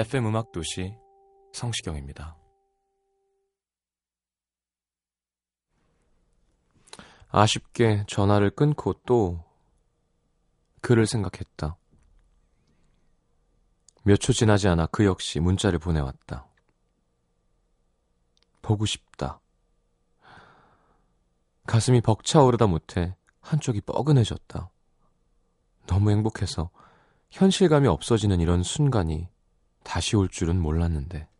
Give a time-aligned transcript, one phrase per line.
[0.00, 0.96] FM 음악 도시
[1.52, 2.34] 성시경입니다.
[7.28, 9.44] 아쉽게 전화를 끊고 또
[10.80, 11.76] 그를 생각했다.
[14.04, 16.46] 몇 초 지나지 않아 그 역시 문자를 보내왔다.
[18.62, 19.42] 보고 싶다.
[21.66, 24.70] 가슴이 벅차오르다 못해 한쪽이 뻐근해졌다.
[25.86, 26.70] 너무 행복해서
[27.30, 29.28] 현실감이 없어지는 이런 순간이
[29.82, 31.30] 다시 올 줄은 몰랐는데.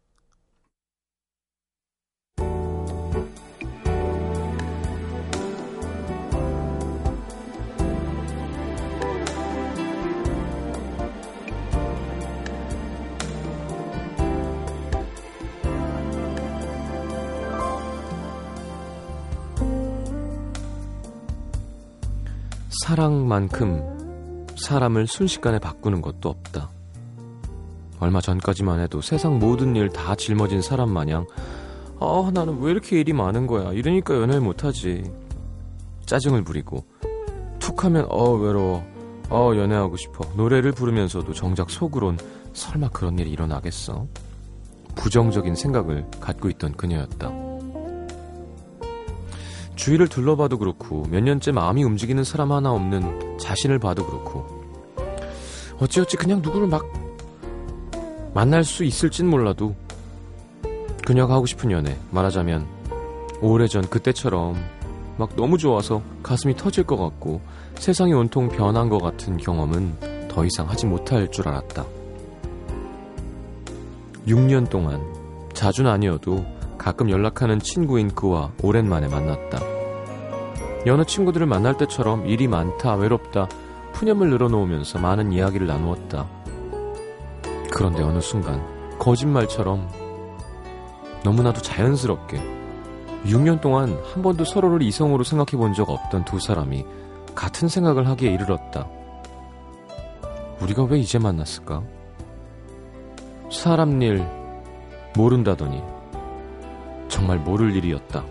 [22.91, 26.80] 사랑만큼 사람을 순식간에 바꾸는 것도 없다.
[28.01, 31.27] 얼마 전까지만 해도 세상 모든 일 다 짊어진 사람 마냥
[32.01, 33.73] 아 나는 왜 이렇게 일이 많은 거야?
[33.73, 35.05] 이러니까 연애를 못하지.
[36.06, 36.84] 짜증을 부리고
[37.59, 38.83] 툭 하면 어 외로워.
[39.28, 40.25] 어 연애하고 싶어.
[40.34, 42.19] 노래를 부르면서도 정작 속으론
[42.53, 44.06] 설마 그런 일이 일어나겠어?
[44.97, 47.31] 부정적인 생각을 갖고 있던 그녀였다.
[49.77, 54.47] 주위를 둘러봐도 그렇고 몇 년째 마음이 움직이는 사람 하나 없는 자신을 봐도 그렇고
[55.78, 56.82] 어찌어찌 그냥 누구를 막
[58.33, 59.75] 만날 수 있을진 몰라도
[61.05, 62.67] 그녀가 하고 싶은 연애 말하자면
[63.41, 64.57] 오래전 그때처럼
[65.17, 67.41] 막 너무 좋아서 가슴이 터질 것 같고
[67.75, 71.85] 세상이 온통 변한 것 같은 경험은 더 이상 하지 못할 줄 알았다.
[74.27, 75.03] 6년 동안
[75.53, 76.45] 자주는 아니어도
[76.79, 79.61] 가끔 연락하는 친구인 그와 오랜만에 만났다.
[80.87, 83.49] 여느 친구들을 만날 때처럼 일이 많다, 외롭다,
[83.93, 86.40] 푸념을 늘어놓으면서 많은 이야기를 나누었다.
[87.72, 88.62] 그런데 어느 순간
[88.98, 89.88] 거짓말처럼
[91.25, 92.38] 너무나도 자연스럽게
[93.26, 96.84] 6년 동안 한 번도 서로를 이성으로 생각해 본 적 없던 두 사람이
[97.34, 98.88] 같은 생각을 하기에 이르렀다.
[100.60, 101.82] 우리가 왜 이제 만났을까?
[103.50, 104.26] 사람 일
[105.16, 105.82] 모른다더니
[107.08, 108.25] 정말 모를 일이었다.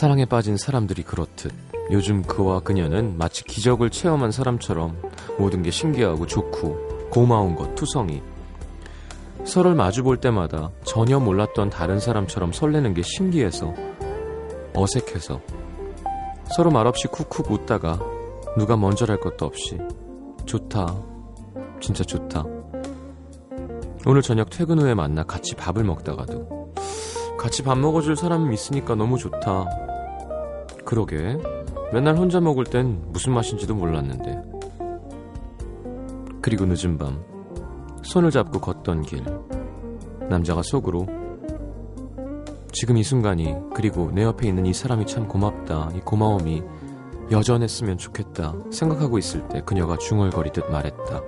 [0.00, 1.52] 사랑에 빠진 사람들이 그렇듯
[1.90, 4.96] 요즘 그와 그녀는 마치 기적을 체험한 사람처럼
[5.38, 8.22] 모든 게 신기하고 좋고 고마운 것 투성이.
[9.44, 13.74] 서로를 마주 볼 때마다 전혀 몰랐던 다른 사람처럼 설레는 게 신기해서
[14.74, 15.38] 어색해서
[16.56, 18.00] 서로 말없이 쿡쿡 웃다가
[18.56, 19.76] 누가 먼저랄 것도 없이
[20.46, 20.96] 좋다
[21.78, 22.46] 진짜 좋다.
[24.06, 26.70] 오늘 저녁 퇴근 후에 만나 같이 밥을 먹다가도
[27.38, 29.89] 같이 밥 먹어줄 사람 있으니까 너무 좋다
[30.90, 31.38] 그러게.
[31.92, 34.42] 맨날 혼자 먹을 땐 무슨 맛인지도 몰랐는데.
[36.42, 37.22] 그리고 늦은 밤
[38.02, 39.22] 손을 잡고 걷던 길
[40.28, 41.06] 남자가 속으로
[42.72, 45.90] 지금 이 순간이 그리고 내 옆에 있는 이 사람이 참 고맙다.
[45.94, 46.64] 이 고마움이
[47.30, 48.56] 여전했으면 좋겠다.
[48.72, 51.22] 생각하고 있을 때 그녀가 중얼거리듯 말했다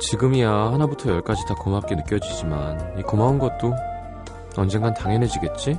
[0.00, 3.72] 지금이야 하나부터 열까지 다 고맙게 느껴지지만 이 고마운 것도
[4.54, 5.78] 언젠간 당연해지겠지?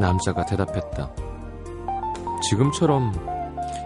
[0.00, 1.10] 남자가 대답했다
[2.42, 3.12] 지금처럼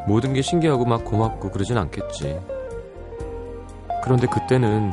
[0.07, 2.41] 모든 게 신기하고 막 고맙고 그러진 않겠지.
[4.03, 4.93] 그런데 그때는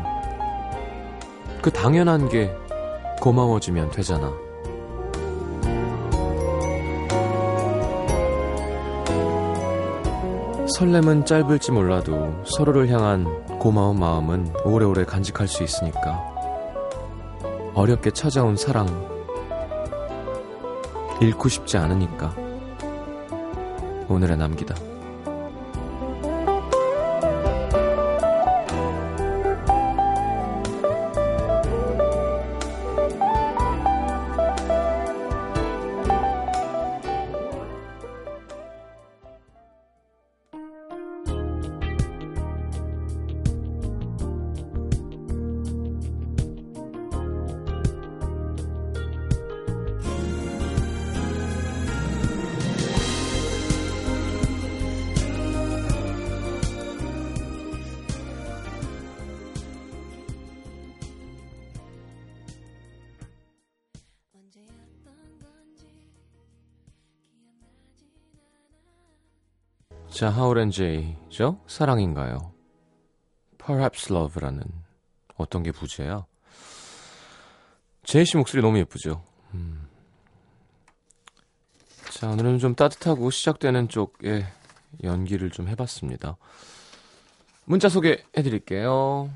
[1.61, 2.55] 그 당연한 게
[3.19, 4.31] 고마워지면 되잖아.
[10.77, 13.25] 설렘은 짧을지 몰라도 서로를 향한
[13.59, 16.31] 고마운 마음은 오래오래 간직할 수 있으니까.
[17.73, 18.87] 어렵게 찾아온 사랑,
[21.21, 22.33] 잃고 싶지 않으니까
[24.09, 24.90] 오늘에 남기다.
[70.11, 71.61] 자, 하울앤제이죠?
[71.67, 72.51] 사랑인가요?
[73.57, 74.61] Perhaps Love라는
[75.37, 76.25] 어떤 게 부제야?
[78.03, 79.23] 제이 씨 목소리 너무 예쁘죠?
[79.53, 79.87] 음.
[82.11, 84.45] 자, 오늘은 좀 따뜻하고 시작되는 쪽에
[85.01, 86.35] 연기를 좀 해봤습니다.
[87.63, 89.29] 문자 소개해드릴게요.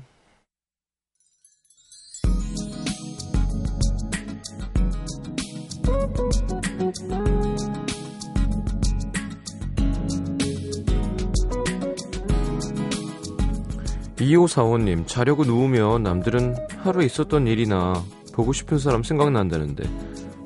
[14.26, 18.02] 이호사원님 자려고 누우면 남들은 하루 있었던 일이나
[18.32, 19.84] 보고 싶은 사람 생각난다는데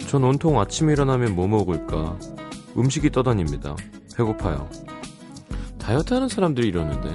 [0.06, 2.18] 전 온통 아침에 일어나면 뭐 먹을까
[2.76, 3.74] 음식이 떠다닙니다.
[4.14, 4.68] 배고파요.
[5.78, 7.08] 다이어트 하는 사람들이 이러는데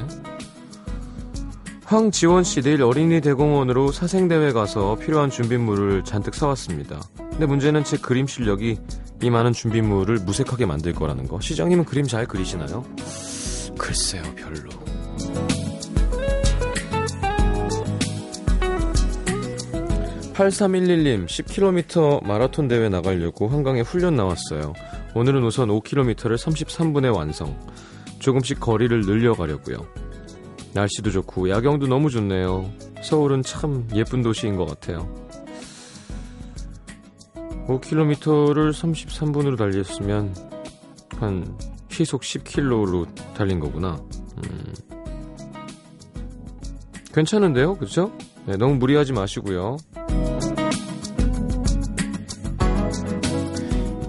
[1.84, 7.00] 황지원 씨 내일 어린이 대공원으로 사생대회 가서 필요한 준비물을 잔뜩 사왔습니다.
[7.16, 8.80] 근데 문제는 제 그림 실력이
[9.22, 11.40] 이 많은 준비물을 무색하게 만들 거라는 거.
[11.40, 12.84] 시장님은 그림 잘 그리시나요?
[13.78, 14.70] 글쎄요, 별로.
[20.36, 24.74] 8311님, 10km 마라톤 대회 나가려고 한강에 훈련 나왔어요.
[25.16, 27.58] 오늘은 우선 5km를 33분에 완성.
[28.20, 29.88] 조금씩 거리를 늘려가려고요.
[30.74, 32.70] 날씨도 좋고 야경도 너무 좋네요.
[33.02, 35.10] 서울은 참 예쁜 도시인 것 같아요.
[37.68, 40.36] 5km를 33분으로 달렸으면
[41.18, 41.58] 한
[41.90, 44.04] 시속 10km로 달린 거구나.
[44.44, 44.74] 음.
[47.14, 47.78] 괜찮은데요?
[47.78, 48.12] 그쵸?
[48.46, 49.78] 네, 너무 무리하지 마시고요.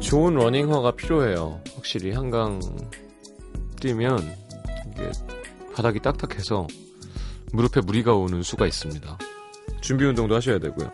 [0.00, 1.60] 좋은 러닝화가 필요해요.
[1.74, 2.60] 확실히 한강
[3.80, 4.18] 뛰면
[4.92, 5.10] 이게
[5.74, 6.66] 바닥이 딱딱해서
[7.52, 9.18] 무릎에 무리가 오는 수가 있습니다.
[9.80, 10.90] 준비 운동도 하셔야 되고요.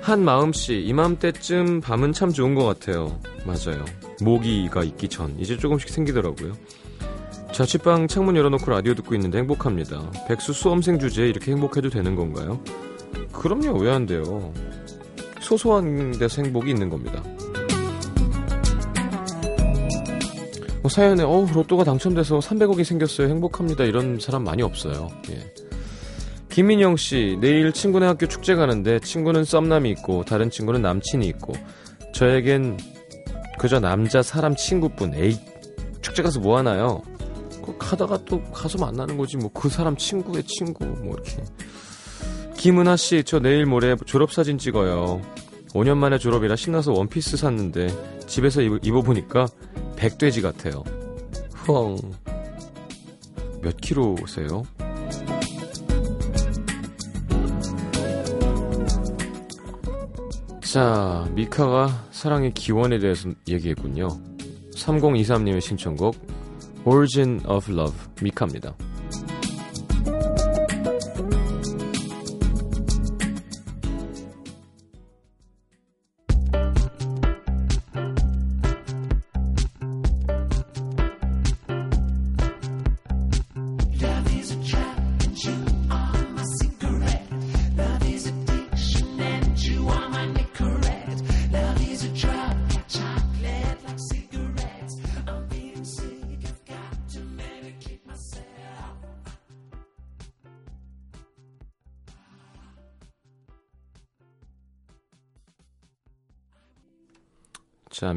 [0.00, 3.20] 한마음 씨 이맘때쯤 밤은 참 좋은 것 같아요.
[3.46, 3.84] 맞아요.
[4.20, 6.52] 모기가 있기 전 이제 조금씩 생기더라고요.
[7.52, 10.10] 자취방 창문 열어놓고 라디오 듣고 있는데 행복합니다.
[10.26, 12.60] 백수 수험생 주제에 이렇게 행복해도 되는 건가요?
[13.42, 14.52] 그럼요, 왜 안 돼요?
[15.40, 17.22] 소소한 데서 행복이 있는 겁니다.
[20.82, 23.28] 뭐 사연에, 어 로또가 당첨돼서 300억이 생겼어요.
[23.28, 23.84] 행복합니다.
[23.84, 25.08] 이런 사람 많이 없어요.
[25.30, 25.52] 예.
[26.48, 31.54] 김민영 씨, 내일 친구네 학교 축제 가는데 친구는 썸남이 있고 다른 친구는 남친이 있고
[32.14, 32.78] 저에겐
[33.58, 35.14] 그저 남자 사람 친구뿐.
[35.14, 35.38] 에이,
[36.00, 37.00] 축제 가서 뭐 하나요?
[37.78, 41.42] 가다가 또 가서 만나는 거지 뭐 그 사람 친구의 친구 뭐 이렇게
[42.62, 45.20] 김은하 씨 저 내일 모레 졸업 사진 찍어요
[45.70, 47.88] 5년 만에 졸업이라 신나서 원피스 샀는데
[48.28, 49.48] 집에서 입어, 보니까
[49.96, 50.84] 백돼지 같아요
[51.54, 51.98] 후엉
[53.62, 54.62] 몇 킬로세요?
[60.60, 64.06] 자 미카가 사랑의 기원에 대해서 얘기했군요
[64.76, 66.14] 3023님의 신청곡
[66.84, 68.72] Origin of Love 미카입니다.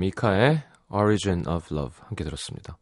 [0.06, 2.78] 미카의 Origin of Love 함께 들었습니다.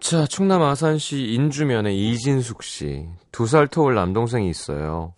[0.00, 3.08] 자, 충남 아산시 인주면의 이진숙 씨.
[3.32, 5.14] 두 살 터울 남동생이 있어요.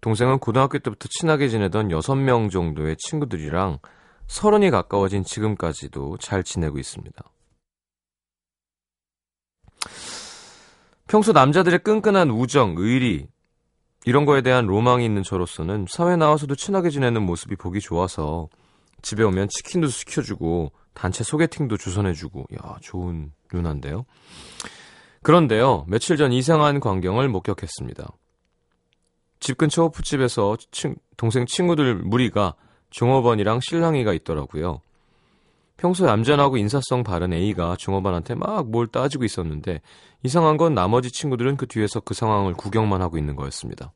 [0.00, 3.78] 동생은 고등학교 때부터 친하게 지내던 6명 정도의 친구들이랑
[4.26, 7.22] 서른이 가까워진 지금까지도 잘 지내고 있습니다.
[11.08, 13.26] 평소 남자들의 끈끈한 우정, 의리,
[14.06, 18.48] 이런 거에 대한 로망이 있는 저로서는 사회 나와서도 친하게 지내는 모습이 보기 좋아서
[19.02, 24.04] 집에 오면 치킨도 시켜주고 단체 소개팅도 주선해주고 야 좋은 누나인데요.
[25.22, 28.08] 그런데요 며칠 전 이상한 광경을 목격했습니다.
[29.38, 32.54] 집 근처 호프집에서 친, 동생 친구들 무리가
[32.90, 34.80] 종업원이랑 신랑이가 있더라고요.
[35.76, 39.80] 평소 얌전하고 인사성 바른 A가 종업원한테 막 뭘 따지고 있었는데
[40.22, 43.92] 이상한 건 나머지 친구들은 그 뒤에서 그 상황을 구경만 하고 있는 거였습니다.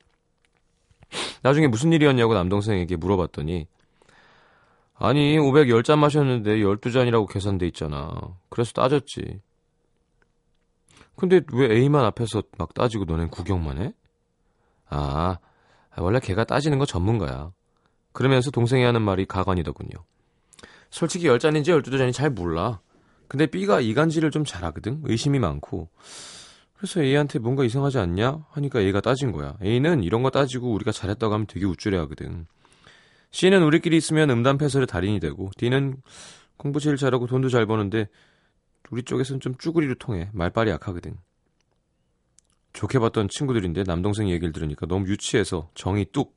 [1.42, 3.66] 나중에 무슨 일이었냐고 남동생에게 물어봤더니
[4.96, 8.12] 아니 510잔 마셨는데 12잔이라고 계산돼 있잖아.
[8.48, 9.40] 그래서 따졌지.
[11.16, 13.92] 근데 왜 A만 앞에서 막 따지고 너넨 구경만 해?
[14.88, 15.38] 아,
[15.96, 17.52] 원래 걔가 따지는 거 전문가야.
[18.12, 19.90] 그러면서 동생이 하는 말이 가관이더군요.
[20.90, 22.80] 솔직히 10잔인지 12잔인지 잘 몰라.
[23.26, 25.02] 근데 B가 이간질을 좀 잘하거든.
[25.04, 25.88] 의심이 많고.
[26.76, 28.44] 그래서 A한테 뭔가 이상하지 않냐?
[28.50, 29.56] 하니까 A가 따진 거야.
[29.62, 32.46] A는 이런 거 따지고 우리가 잘했다고 하면 되게 우쭐해 하거든.
[33.34, 35.96] C는 우리끼리 있으면 음담 패설의 달인이 되고 D는
[36.56, 38.06] 공부 제일 잘하고 돈도 잘 버는데
[38.90, 40.30] 우리 쪽에서는 좀 쭈구리로 통해.
[40.32, 41.16] 말빨이 약하거든.
[42.74, 46.36] 좋게 봤던 친구들인데 남동생 얘기를 들으니까 너무 유치해서 정이 뚝.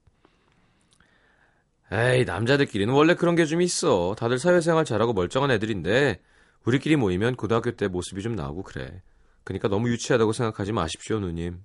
[1.92, 4.16] 에이 남자들끼리는 원래 그런 게 좀 있어.
[4.18, 6.20] 다들 사회생활 잘하고 멀쩡한 애들인데
[6.66, 9.04] 우리끼리 모이면 고등학교 때 모습이 좀 나오고 그래.
[9.44, 11.64] 그러니까 너무 유치하다고 생각하지 마십시오 누님.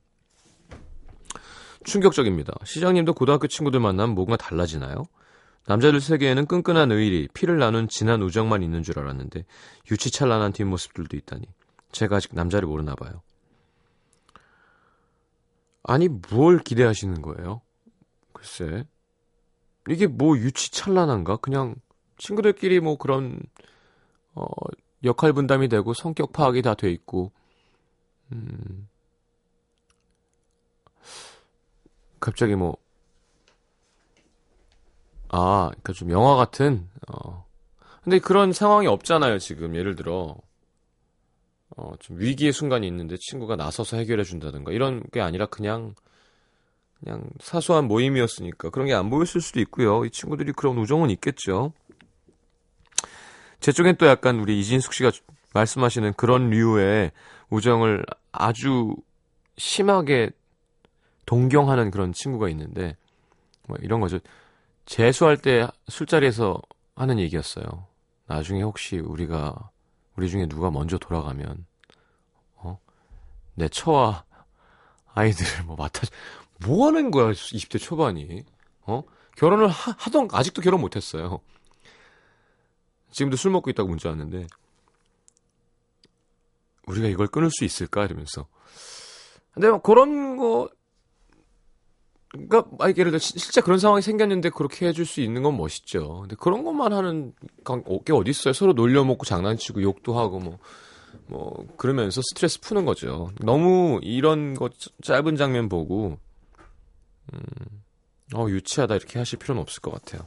[1.84, 2.52] 충격적입니다.
[2.64, 5.04] 시장님도 고등학교 친구들 만나면 뭔가 달라지나요?
[5.66, 9.44] 남자들 세계에는 끈끈한 의리, 피를 나눈 진한 우정만 있는 줄 알았는데
[9.90, 11.46] 유치찬란한 뒷모습들도 있다니.
[11.92, 13.22] 제가 아직 남자를 모르나 봐요.
[15.84, 17.60] 아니 뭘 기대하시는 거예요?
[18.32, 18.84] 글쎄
[19.88, 21.36] 이게 뭐 유치찬란한가?
[21.36, 21.74] 그냥
[22.18, 23.40] 친구들끼리 뭐 그런
[24.34, 24.46] 어,
[25.04, 27.32] 역할 분담이 되고 성격 파악이 다 돼 있고
[28.32, 28.88] 음,
[32.20, 32.76] 갑자기 뭐
[35.32, 37.44] 아, 그러니까 좀 영화 같은 어.
[38.04, 39.74] 근데 그런 상황이 없잖아요, 지금.
[39.76, 40.36] 예를 들어
[41.76, 45.94] 어, 좀 위기의 순간이 있는데 친구가 나서서 해결해 준다든가 이런 게 아니라 그냥
[47.00, 50.04] 그냥 사소한 모임이었으니까 그런 게 안 보였을 수도 있고요.
[50.04, 51.72] 이 친구들이 그런 우정은 있겠죠.
[53.60, 55.10] 제 쪽엔 또 약간 우리 이진숙 씨가
[55.54, 57.12] 말씀하시는 그런 류의
[57.50, 58.96] 우정을 아주
[59.56, 60.30] 심하게
[61.26, 62.96] 동경하는 그런 친구가 있는데
[63.68, 64.18] 뭐 이런 거죠.
[64.84, 66.60] 재수할 때 술자리에서
[66.94, 67.86] 하는 얘기였어요.
[68.26, 69.70] 나중에 혹시 우리가
[70.16, 71.66] 우리 중에 누가 먼저 돌아가면
[72.56, 72.78] 어?
[73.54, 74.24] 내 처와
[75.14, 76.02] 아이들을 뭐 맡아
[76.64, 78.44] 뭐 하는 거야 20대 초반이
[78.82, 79.02] 어?
[79.36, 81.40] 결혼을 하, 하던 아직도 결혼 못 했어요.
[83.10, 84.46] 지금도 술 먹고 있다고 문자 왔는데
[86.86, 88.46] 우리가 이걸 끊을 수 있을까 이러면서
[89.52, 90.68] 근데 뭐 그런 거
[92.32, 96.20] 그러니까 아, 예를 들어 실제 그런 상황이 생겼는데 그렇게 해줄 수 있는 건 멋있죠.
[96.22, 97.34] 근데 그런 것만 하는
[98.04, 98.54] 게 어디 있어요?
[98.54, 100.58] 서로 놀려먹고 장난치고 욕도 하고 뭐.
[101.26, 103.30] 뭐 그러면서 스트레스 푸는 거죠.
[103.40, 104.70] 너무 이런 거
[105.02, 106.18] 짧은 장면 보고
[107.32, 107.40] 음,
[108.34, 110.24] 어 유치하다 이렇게 하실 필요는 없을 것 같아요.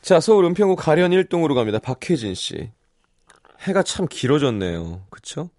[0.00, 1.78] 자 서울 은평구 가련 1동으로 갑니다.
[1.78, 2.70] 박혜진 씨.
[3.60, 5.06] 해가 참 길어졌네요.
[5.10, 5.50] 그쵸?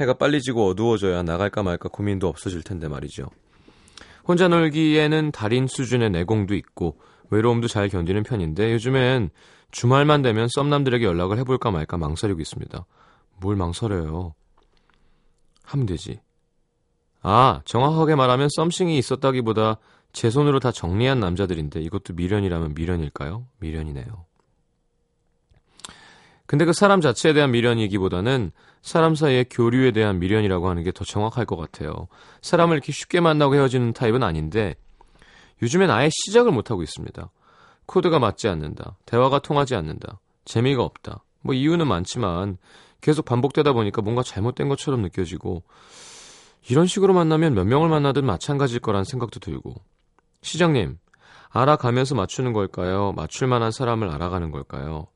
[0.00, 3.28] 해가 빨리 지고 어두워져야 나갈까 말까 고민도 없어질 텐데 말이죠.
[4.26, 6.98] 혼자 놀기에는 달인 수준의 내공도 있고
[7.30, 9.30] 외로움도 잘 견디는 편인데 요즘엔
[9.70, 12.86] 주말만 되면 썸남들에게 연락을 해볼까 말까 망설이고 있습니다.
[13.40, 14.34] 뭘 망설여요?
[15.64, 16.20] 하면 되지.
[17.22, 19.78] 아, 정확하게 말하면 썸씽이 있었다기보다
[20.12, 23.46] 제 손으로 다 정리한 남자들인데 이것도 미련이라면 미련일까요?
[23.58, 24.26] 미련이네요.
[26.46, 28.52] 근데 그 사람 자체에 대한 미련이기보다는
[28.82, 32.08] 사람 사이의 교류에 대한 미련이라고 하는 게 더 정확할 것 같아요.
[32.42, 34.74] 사람을 이렇게 쉽게 만나고 헤어지는 타입은 아닌데
[35.62, 37.30] 요즘엔 아예 시작을 못하고 있습니다.
[37.86, 38.96] 코드가 맞지 않는다.
[39.06, 40.20] 대화가 통하지 않는다.
[40.44, 41.24] 재미가 없다.
[41.42, 42.58] 뭐 이유는 많지만
[43.00, 45.62] 계속 반복되다 보니까 뭔가 잘못된 것처럼 느껴지고
[46.68, 49.74] 이런 식으로 만나면 몇 명을 만나든 마찬가지일 거란 생각도 들고
[50.42, 50.98] 시장님
[51.50, 53.12] 알아가면서 맞추는 걸까요?
[53.12, 55.06] 맞출 만한 사람을 알아가는 걸까요?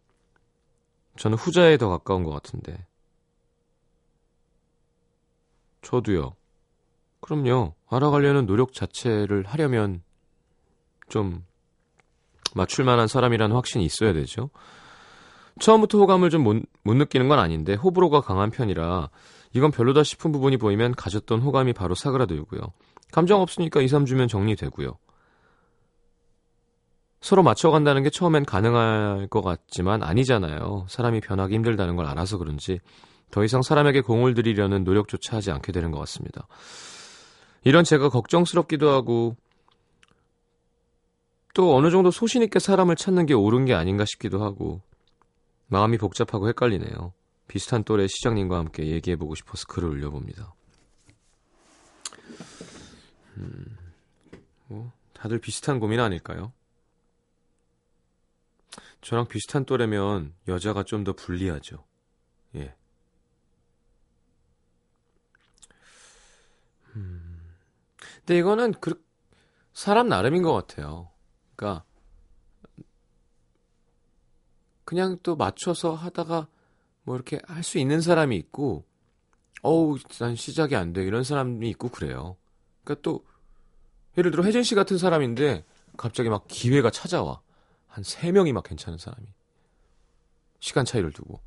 [1.18, 2.86] 저는 후자에 더 가까운 것 같은데.
[5.82, 6.34] 저도요.
[7.20, 7.74] 그럼요.
[7.88, 10.02] 알아가려는 노력 자체를 하려면
[11.08, 11.44] 좀
[12.54, 14.50] 맞출 만한 사람이라는 확신이 있어야 되죠.
[15.60, 19.10] 처음부터 호감을 좀못 못 느끼는 건 아닌데 호불호가 강한 편이라
[19.52, 22.60] 이건 별로다 싶은 부분이 보이면 가졌던 호감이 바로 사그라들고요.
[23.12, 24.98] 감정 없으니까 2, 3주면 정리되고요.
[27.20, 30.86] 서로 맞춰간다는 게 처음엔 가능할 것 같지만 아니잖아요.
[30.88, 32.80] 사람이 변하기 힘들다는 걸 알아서 그런지
[33.32, 36.46] 더 이상 사람에게 공을 들이려는 노력조차 하지 않게 되는 것 같습니다.
[37.64, 39.36] 이런 제가 걱정스럽기도 하고
[41.54, 44.82] 또 어느 정도 소신있게 사람을 찾는 게 옳은 게 아닌가 싶기도 하고
[45.68, 47.14] 마음이 복잡하고 헷갈리네요.
[47.48, 50.54] 비슷한 또래 시장님과 함께 얘기해보고 싶어서 글을 올려봅니다.
[53.38, 53.76] 음,
[54.68, 56.52] 뭐 다들 비슷한 고민 아닐까요?
[59.00, 61.82] 저랑 비슷한 또래면 여자가 좀 더 불리하죠.
[62.56, 62.74] 예.
[68.24, 69.02] 근데 이거는 그
[69.72, 71.10] 사람 나름인 것 같아요.
[71.56, 71.84] 그러니까
[74.84, 76.48] 그냥 또 맞춰서 하다가
[77.04, 78.84] 뭐 이렇게 할 수 있는 사람이 있고
[79.62, 82.36] 어우 난 시작이 안 돼 이런 사람이 있고 그래요.
[82.84, 83.24] 그러니까 또
[84.18, 85.64] 예를 들어 혜진 씨 같은 사람인데
[85.96, 87.40] 갑자기 막 기회가 찾아와
[87.88, 89.26] 한 세 명이 막 괜찮은 사람이
[90.60, 91.40] 시간 차이를 두고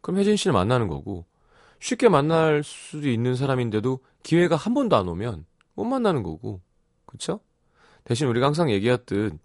[0.00, 1.26] 그럼 혜진 씨를 만나는 거고
[1.80, 6.60] 쉽게 만날 수도 있는 사람인데도 기회가 한 번도 안 오면 못 만나는 거고
[7.06, 7.38] 그쵸?
[8.02, 9.38] 대신 우리가 항상 얘기했듯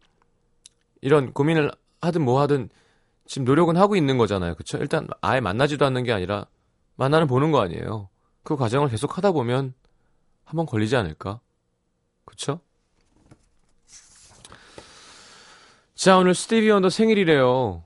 [1.01, 1.71] 이런 고민을
[2.01, 2.69] 하든 뭐 하든
[3.27, 4.55] 지금 노력은 하고 있는 거잖아요.
[4.55, 4.79] 그쵸?
[4.79, 6.47] 일단 아예 만나지도 않는 게 아니라
[6.95, 8.09] 만나는 보는 거 아니에요.
[8.43, 9.75] 그 과정을 계속 하다 보면
[10.45, 11.39] 한 번 걸리지 않을까?
[12.25, 12.59] 그쵸?
[15.93, 17.83] 자, 오늘 스티비 원더 생일이래요.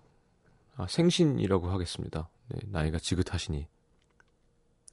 [0.77, 2.29] 아, 생신이라고 하겠습니다.
[2.47, 3.67] 네, 나이가 지긋하시니.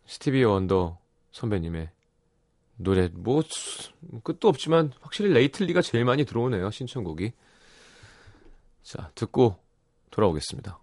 [0.06, 0.98] 스티비 원더
[1.32, 1.90] 선배님의
[2.76, 3.42] 노래, 뭐,
[4.24, 6.70] 끝도 없지만 확실히 레이틀리가 제일 많이 들어오네요.
[6.70, 7.32] 신청곡이.
[8.82, 9.56] 자, 듣고
[10.10, 10.78] 돌아오겠습니다.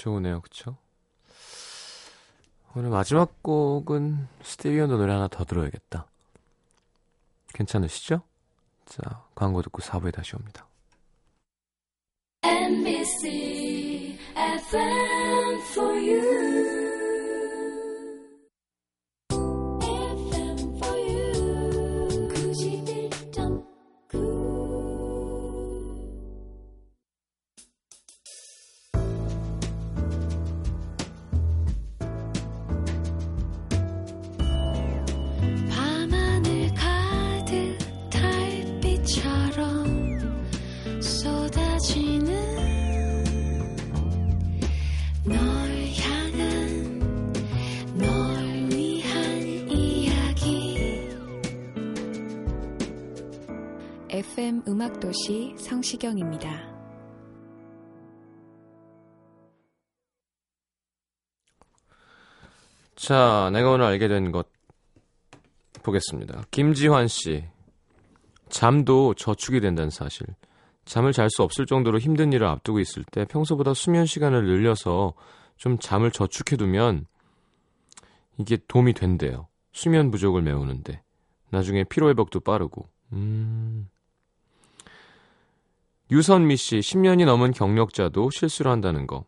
[0.00, 0.40] 좋으네요.
[0.40, 0.76] 그쵸?
[2.74, 6.06] 오늘 마지막 곡은 스티비 원더 노래 하나 더 들어야겠다.
[7.52, 8.22] 괜찮으시죠?
[8.86, 10.66] 자, 광고 듣고 4부에 다시 옵니다.
[12.42, 16.89] NBC FM for you.
[54.90, 56.50] 음악도시 성시경입니다.
[62.96, 64.48] 자, 내가 오늘 알게 된 것
[65.82, 66.44] 보겠습니다.
[66.50, 67.44] 김지환 씨.
[68.48, 70.26] 잠도 저축이 된다는 사실.
[70.84, 75.14] 잠을 잘 수 없을 정도로 힘든 일을 앞두고 있을 때 평소보다 수면 시간을 늘려서
[75.56, 77.06] 좀 잠을 저축해두면
[78.38, 79.48] 이게 도움이 된대요.
[79.72, 81.02] 수면 부족을 메우는데.
[81.50, 82.88] 나중에 피로회복도 빠르고.
[83.12, 83.88] 음.
[86.10, 89.24] 유선미 씨, 10년이 넘은 경력자도 실수를 한다는 거.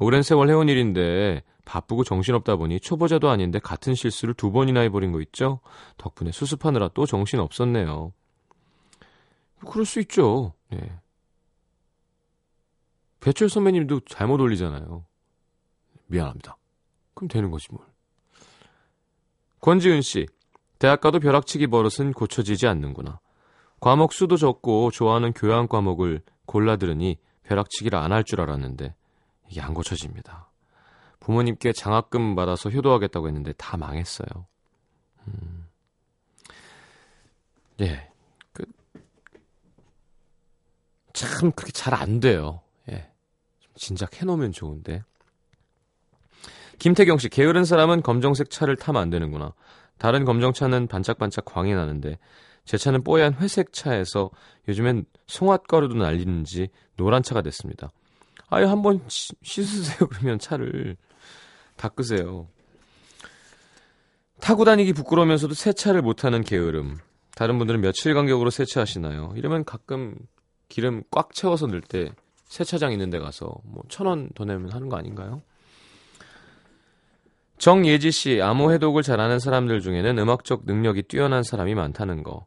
[0.00, 5.20] 오랜 세월 해온 일인데 바쁘고 정신없다 보니 초보자도 아닌데 같은 실수를 두 번이나 해버린 거
[5.22, 5.60] 있죠?
[5.96, 8.12] 덕분에 수습하느라 또 정신 없었네요.
[9.66, 10.54] 그럴 수 있죠.
[10.70, 10.98] 네.
[13.20, 15.04] 배철 선배님도 잘못 올리잖아요.
[16.08, 16.56] 미안합니다.
[17.14, 17.86] 그럼 되는 거지 뭘.
[19.60, 20.26] 권지은 씨,
[20.80, 23.20] 대학 가도 벼락치기 버릇은 고쳐지지 않는구나.
[23.82, 28.94] 과목 수도 적고 좋아하는 교양 과목을 골라 들으니 벼락치기를 안 할 줄 알았는데
[29.50, 30.48] 이게 안 고쳐집니다.
[31.18, 34.46] 부모님께 장학금 받아서 효도하겠다고 했는데 다 망했어요.
[35.26, 35.66] 음.
[37.80, 38.08] 예.
[38.52, 38.64] 그,
[41.12, 42.60] 참 그렇게 잘 안 돼요.
[42.88, 43.10] 예.
[43.74, 45.02] 진작 해놓으면 좋은데.
[46.78, 49.54] 김태경 씨, 게으른 사람은 검정색 차를 타면 안 되는구나.
[49.98, 52.18] 다른 검정차는 반짝반짝 광이 나는데
[52.64, 54.30] 제 차는 뽀얀 회색 차에서
[54.68, 57.90] 요즘엔 송화가루도 날리는지 노란 차가 됐습니다.
[58.48, 60.96] 아유 한번 씻으세요 그러면 차를
[61.76, 62.48] 닦으세요.
[64.40, 66.98] 타고 다니기 부끄러우면서도 세차를 못하는 게으름.
[67.34, 69.32] 다른 분들은 며칠 간격으로 세차하시나요?
[69.36, 70.16] 이러면 가끔
[70.68, 72.12] 기름 꽉 채워서 넣을 때
[72.44, 75.42] 세차장 있는 데 가서 뭐 천 원 더 내면 하는 거 아닌가요?
[77.58, 82.44] 정예지 씨, 암호 해독을 잘하는 사람들 중에는 음악적 능력이 뛰어난 사람이 많다는 거.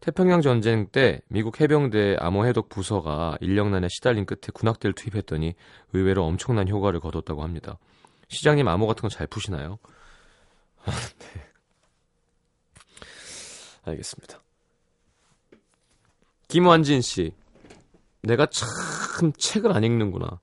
[0.00, 5.54] 태평양 전쟁 때 미국 해병대 암호 해독 부서가 인력난에 시달린 끝에 군악대를 투입했더니
[5.92, 7.78] 의외로 엄청난 효과를 거뒀다고 합니다.
[8.28, 9.78] 시장님 암호 같은 건 잘 푸시나요?
[10.86, 11.26] 네.
[13.84, 14.40] 알겠습니다.
[16.48, 17.32] 김완진 씨,
[18.22, 20.40] 내가 참 책을 안 읽는구나.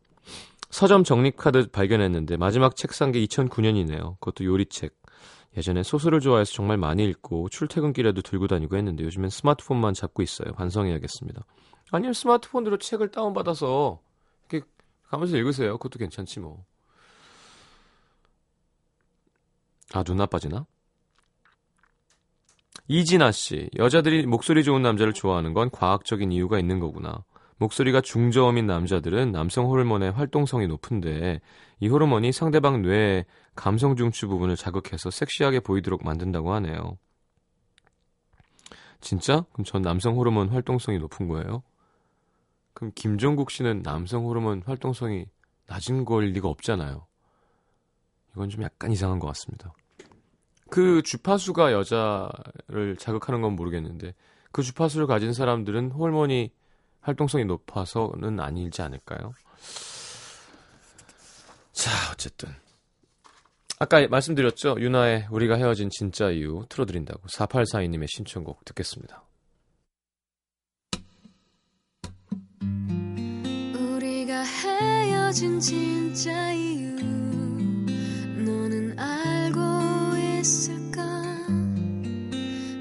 [0.69, 4.19] 서점 적립카드 발견했는데 마지막 책 산 게 2009년이네요.
[4.19, 4.96] 그것도 요리책.
[5.57, 10.53] 예전엔 소설을 좋아해서 정말 많이 읽고 출퇴근길에도 들고 다니고 했는데 요즘엔 스마트폰만 잡고 있어요.
[10.53, 11.43] 반성해야겠습니다.
[11.91, 13.99] 아니면 스마트폰으로 책을 다운받아서
[14.49, 14.67] 이렇게
[15.07, 15.77] 가면서 읽으세요.
[15.79, 16.63] 그것도 괜찮지 뭐.
[19.93, 20.67] 아, 눈 나빠지나?
[22.89, 27.23] 이진아 씨, 여자들이 목소리 좋은 남자를 좋아하는 건 과학적인 이유가 있는 거구나.
[27.57, 31.41] 목소리가 중저음인 남자들은 남성 호르몬의 활동성이 높은데
[31.79, 36.97] 이 호르몬이 상대방 뇌의 감성 중추 부분을 자극해서 섹시하게 보이도록 만든다고 하네요.
[39.01, 39.45] 진짜?
[39.53, 41.63] 그럼 전 남성 호르몬 활동성이 높은 거예요?
[42.73, 45.25] 그럼 김종국 씨는 남성 호르몬 활동성이
[45.67, 47.05] 낮은 걸 리가 없잖아요.
[48.33, 49.73] 이건 좀 약간 이상한 것 같습니다.
[50.69, 54.13] 그 주파수가 여자를 자극하는 건 모르겠는데
[54.51, 56.51] 그 주파수를 가진 사람들은 호르몬이
[57.01, 59.33] 활동성이 높아서는 아니지 않을까요?
[61.71, 62.49] 자, 어쨌든.
[63.79, 64.77] 아까 말씀드렸죠?
[64.79, 69.23] 유나의 우리가 헤어진 진짜 이유 틀어드린다고 4842님의 신청곡 듣겠습니다.
[73.79, 76.95] 우리가 헤어진 진짜 이유
[78.43, 79.59] 너는 알고
[80.39, 81.03] 있을까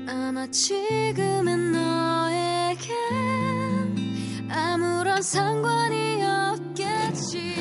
[0.09, 2.16] 아마 지금의 너
[5.17, 7.57] 아무런 상관이 없겠지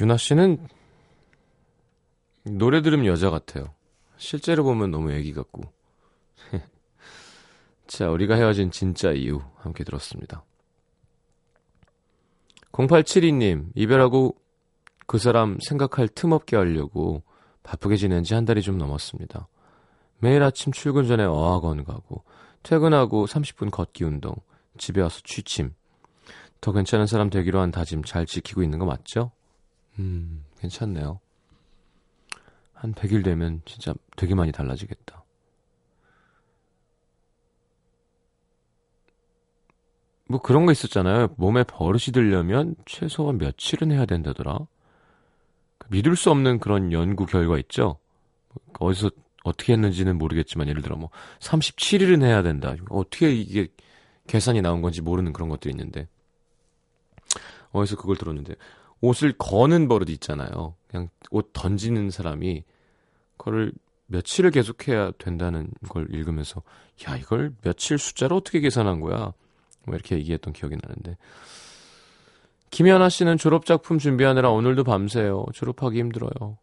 [0.00, 0.66] 유나 씨는
[2.44, 3.74] 노래 들으면 여자 같아요.
[4.16, 5.62] 실제로 보면 너무 애기 같고.
[7.86, 10.42] 자, 우리가 헤어진 진짜 이유 함께 들었습니다.
[12.86, 14.36] 0872님, 이별하고
[15.06, 17.22] 그 사람 생각할 틈 없게 하려고
[17.62, 19.48] 바쁘게 지낸 지 한 달이 좀 넘었습니다.
[20.18, 22.24] 매일 아침 출근 전에 어학원 가고,
[22.62, 24.34] 퇴근하고 30분 걷기 운동,
[24.78, 25.72] 집에 와서 취침.
[26.60, 29.32] 더 괜찮은 사람 되기로 한 다짐 잘 지키고 있는 거 맞죠?
[29.98, 31.20] 음, 괜찮네요.
[32.74, 35.19] 한 100일 되면 진짜 되게 많이 달라지겠다.
[40.30, 41.30] 뭐 그런 거 있었잖아요.
[41.38, 44.60] 몸에 버릇이 들려면 최소한 며칠은 해야 된다더라.
[45.88, 47.98] 믿을 수 없는 그런 연구 결과 있죠.
[48.78, 49.10] 어디서
[49.42, 52.76] 어떻게 했는지는 모르겠지만 예를 들어 뭐 37일은 해야 된다.
[52.90, 53.66] 어떻게 이게
[54.28, 56.06] 계산이 나온 건지 모르는 그런 것들이 있는데
[57.72, 58.54] 어디서 그걸 들었는데
[59.00, 60.76] 옷을 거는 버릇이 있잖아요.
[60.86, 62.62] 그냥 옷 던지는 사람이
[63.36, 63.72] 그거를
[64.06, 66.62] 며칠을 계속해야 된다는 걸 읽으면서
[67.08, 69.32] 야 이걸 며칠 숫자로 어떻게 계산한 거야?
[69.84, 71.16] 뭐 이렇게 얘기했던 기억이 나는데
[72.70, 75.46] 김연아 씨는 졸업 작품 준비하느라 오늘도 밤새요.
[75.54, 76.58] 졸업하기 힘들어요.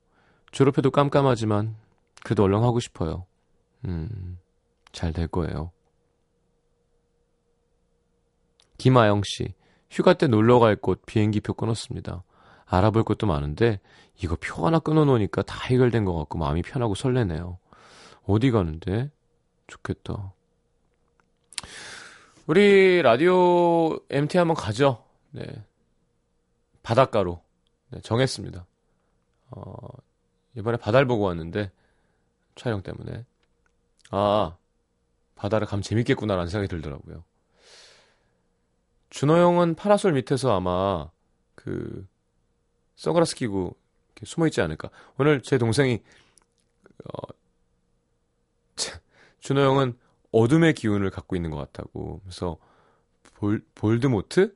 [0.52, 1.76] 졸업해도 깜깜하지만
[2.24, 3.26] 그래도 얼른 하고 싶어요.
[3.86, 4.38] 음,
[4.92, 5.72] 잘 될 거예요.
[8.78, 9.54] 김아영 씨,
[9.90, 12.24] 휴가 때 놀러 갈 곳 비행기표 끊었습니다.
[12.66, 13.80] 알아볼 것도 많은데
[14.22, 17.60] 이거 표 하나 끊어놓으니까 다 해결된 것 같고 마음이 편하고 설레네요.
[18.26, 19.10] 어디 가는데?
[19.68, 20.34] 좋겠다.
[22.48, 25.04] 우리 라디오 MT 한번 가죠.
[25.32, 25.44] 네.
[26.82, 27.44] 바닷가로.
[27.90, 28.66] 네, 정했습니다.
[29.50, 29.88] 어,
[30.56, 31.72] 이번에 바다를 보고 왔는데,
[32.56, 33.26] 촬영 때문에.
[34.12, 34.56] 아,
[35.36, 37.26] 바다를 가면 재밌겠구나라는 생각이 들더라고요.
[39.10, 41.10] 준호 형은 파라솔 밑에서 아마
[41.54, 42.08] 그
[42.96, 43.76] 선글라스 끼고
[44.24, 44.90] 숨어 있지 않을까.
[45.18, 46.02] 오늘 제 동생이
[47.14, 47.34] 어
[49.42, 49.98] 준호 형은
[50.32, 52.22] 어둠의 기운을 갖고 있는 것 같다고.
[52.24, 52.58] 그래서
[53.34, 54.56] 볼 볼드모트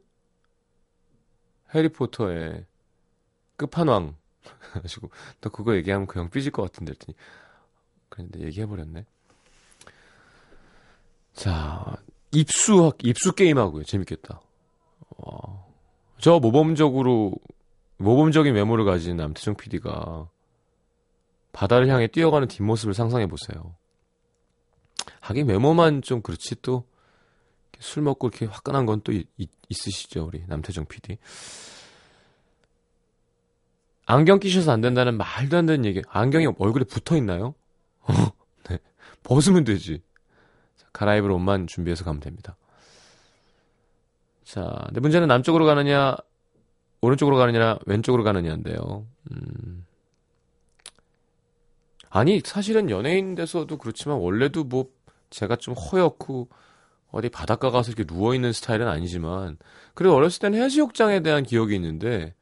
[1.74, 2.66] 해리포터의
[3.56, 4.16] 끝판왕
[4.74, 7.16] 가지고 또 그거 얘기하면 그냥 삐질 것 같은데 했더니
[8.10, 9.06] 그런데 얘기해 버렸네.
[11.34, 11.96] 자,
[12.32, 13.84] 입수 입수 게임 하고요.
[13.84, 14.42] 재밌겠다.
[15.18, 15.74] 어,
[16.20, 17.34] 저 모범적으로
[17.98, 20.30] 모범적인 외모를 가진 남태정 PD가
[21.54, 23.76] 바다를 향해 뛰어가는 뒷모습을 상상해 보세요.
[25.20, 26.92] 하긴 외모만 좀 그렇지 또
[27.82, 29.12] 술 먹고 이렇게 화끈한 건 또
[29.70, 31.18] 있으시죠 우리 남태정 PD.
[34.06, 36.02] 안경 끼셔서 안 된다는 말도 안 되는 얘기.
[36.08, 37.56] 안경이 얼굴에 붙어 있나요?
[39.24, 40.02] 벗으면 되지.
[40.76, 42.58] 자, 갈아입을 옷만 준비해서 가면 됩니다.
[44.44, 46.18] 자, 근데 문제는 남쪽으로 가느냐,
[47.00, 49.08] 오른쪽으로 가느냐, 왼쪽으로 가느냐인데요.
[49.32, 49.86] 음.
[52.12, 54.90] 아니, 사실은 연예인 돼서도 그렇지만 원래도 뭐
[55.30, 56.50] 제가 좀 허옇고
[57.12, 59.58] 어디 바닷가 가서 이렇게 누워 있는 스타일은 아니지만
[59.94, 62.36] 그래도 어렸을 때는 해수욕장에 대한 기억이 있는데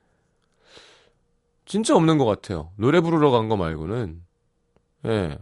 [1.65, 2.71] 진짜 없는 것 같아요.
[2.77, 4.23] 노래 부르러 간 거 말고는.
[5.05, 5.37] 예.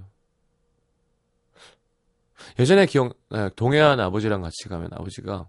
[2.60, 5.48] 예전에 기억, 예, 동해안 아버지랑 같이 가면 아버지가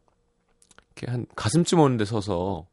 [0.97, 2.67] 이렇게 한 가슴쯤 오는 데 서서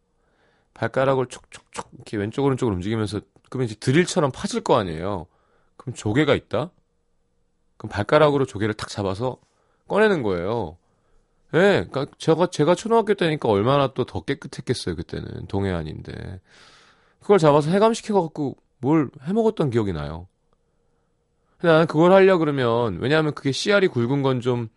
[0.76, 5.26] 발가락을 촉촉촉 이렇게 왼쪽 오른쪽으로 움직이면서 그러면 이제 드릴처럼 파질 거 아니에요.
[5.78, 6.72] 그럼 조개가 있다?
[7.78, 9.38] 그럼 발가락으로 조개를 탁 잡아서
[9.88, 10.78] 꺼내는 거예요.
[11.54, 16.42] 예, 그니까 제가 제가 초등학교 때니까 얼마나 또 더 깨끗했겠어요 그때는 동해안인데
[17.22, 20.28] 그걸 잡아서 해감시켜 갖고 뭘 해먹었던 기억이 나요.
[21.58, 24.70] 근데 나는 그걸 하려 그러면 왜냐하면 그게 씨알이 굵은 건 좀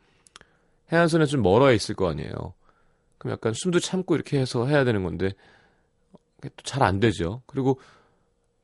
[0.93, 2.55] 해안선에 좀 멀어 있을 거 아니에요.
[3.19, 5.31] 그럼 약간 숨도 참고 이렇게 해서 해야 되는 건데
[6.43, 7.43] 또 잘 안 되죠.
[7.47, 7.81] 그리고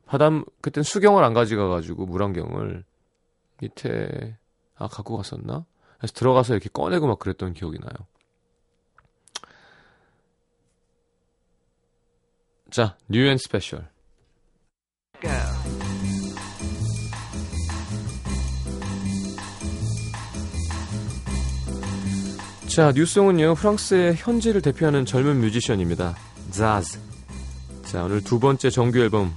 [0.06, 2.84] 바닷 그땐 수경을 안 가져가 가지고 물안경을
[3.60, 4.36] 밑에
[4.76, 5.64] 아 갖고 갔었나?
[5.98, 7.94] 그래서 들어가서 이렇게 꺼내고 막 그랬던 기억이 나요.
[12.70, 13.88] 자, New and Special.
[22.66, 26.16] 자, new song은요, 프랑스의 현지를 대표하는 젊은 뮤지션입니다.
[26.50, 26.98] 자즈.
[27.84, 29.32] 자, 오늘 두 번째 정규 앨범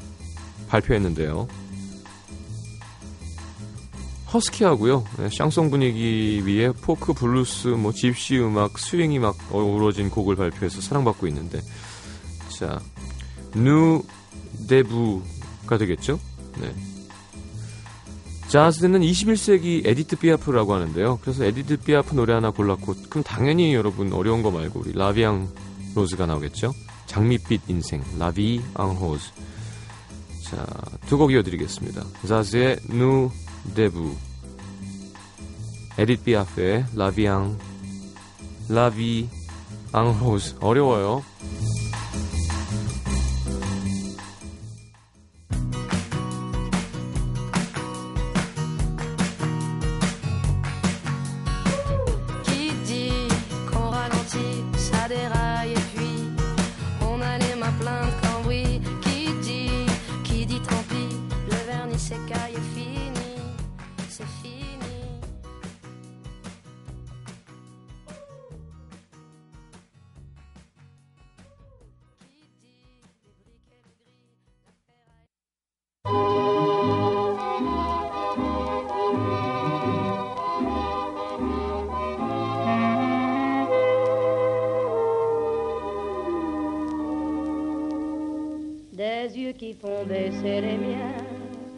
[0.68, 1.48] 발표했는데요.
[4.34, 5.06] 허스키하고요.
[5.20, 11.28] 네, 샹송 분위기 위에 포크, 블루스, 뭐 집시 음악, 스윙 음악 어우러진 곡을 발표해서 사랑받고
[11.28, 11.62] 있는데,
[12.58, 12.80] 자,
[13.54, 14.04] Nous
[14.68, 16.20] debout가 되겠죠?
[16.60, 16.74] 네.
[18.50, 21.20] 자즈는 21세기 에디트 피아프라고 하는데요.
[21.22, 25.34] 그래서 에디트 피아프 노래 하나 골랐고, 그럼 당연히 여러분 어려운 거 말고 우리 La vie
[25.34, 25.50] en
[25.96, 26.74] rose가 나오겠죠?
[27.08, 29.32] 장밋빛 인생, La vie en rose.
[30.50, 30.66] 자,
[31.08, 32.04] 두 곡 이어드리겠습니다.
[32.28, 33.30] 자즈의 Nous
[33.76, 34.16] debout,
[35.98, 37.58] 에디트 피아프의 La vie en,
[38.70, 39.28] La vie
[39.92, 40.56] en rose.
[40.62, 41.24] 어려워요.
[90.42, 91.18] Baisser les miens,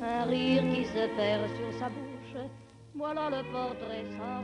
[0.02, 2.50] un rire qui se perd sur sa bouche.
[2.96, 4.44] Voilà le portrait sans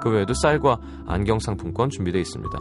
[0.00, 2.58] 그 외에도 쌀과 안경 상품권 준비되어 있습니다.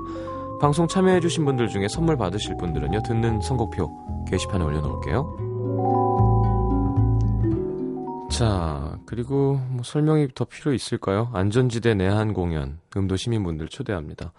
[0.60, 5.48] 방송 참여해주신 분들 중에 선물 받으실 분들은요, 듣는 선곡표 게시판에 올려놓을게요.
[8.32, 11.30] 자, 그리고 뭐 설명이 더 필요 있을까요?
[11.34, 14.34] 안전지대 내한 공연, 음도 시민분들 초대합니다.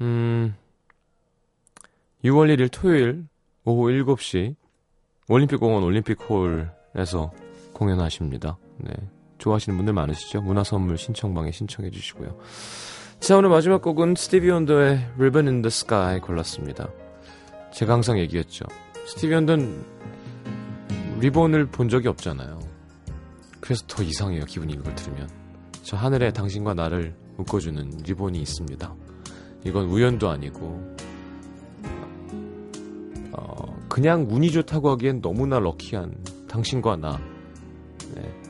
[0.00, 0.54] 음,
[2.24, 3.26] 6월 1일 토요일
[3.64, 4.54] 오후 7시
[5.28, 7.32] 올림픽공원 올림픽홀에서
[7.72, 8.56] 공연하십니다.
[8.78, 8.92] 네.
[9.42, 10.40] 좋아하시는 분들 많으시죠?
[10.40, 12.38] 문화선물 신청방에 신청해 주시고요.
[13.18, 16.88] 자, 오늘 마지막 곡은 스티비 원더의 Ribbon in the Sky 골랐습니다.
[17.72, 18.64] 제가 항상 얘기했죠.
[19.04, 19.84] 스티비 원더는
[21.18, 22.60] 리본을 본 적이 없잖아요.
[23.60, 25.28] 그래서 더 이상해요, 기분이 이걸 들으면.
[25.82, 28.94] 저 하늘에 당신과 나를 묶어주는 리본이 있습니다.
[29.64, 30.96] 이건 우연도 아니고,
[33.32, 36.14] 어, 그냥 운이 좋다고 하기엔 너무나 럭키한
[36.48, 37.20] 당신과 나.
[38.14, 38.41] 네.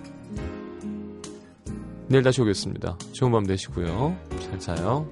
[2.13, 2.99] 내일 다시 오겠습니다.
[3.13, 4.15] 좋은 밤 되시고요.
[4.39, 5.09] 잘 자요.